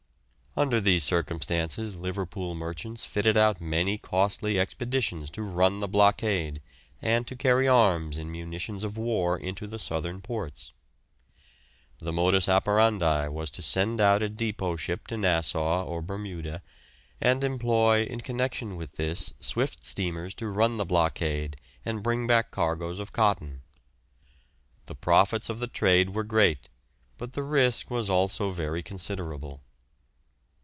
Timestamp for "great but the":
26.25-27.43